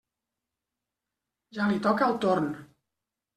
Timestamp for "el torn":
2.13-2.49